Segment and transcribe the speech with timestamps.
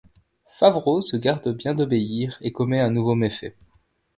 [0.49, 3.55] Favraux se garde bien d'obéir et commet un nouveau méfait.